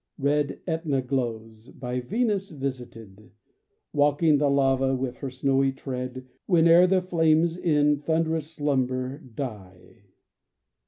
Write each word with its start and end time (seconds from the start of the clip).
Red 0.17 0.61
Etna 0.65 1.03
glows, 1.03 1.69
by 1.69 1.99
Venus 1.99 2.49
visited, 2.49 3.29
Walking 3.93 4.39
the 4.39 4.49
lava 4.49 4.95
with 4.95 5.17
her 5.17 5.29
snowy 5.29 5.71
tread 5.73 6.27
Whene'er 6.47 6.87
the 6.87 7.03
flames 7.03 7.55
in 7.55 7.99
thunderous 7.99 8.49
slumber 8.51 9.19
die. 9.19 10.05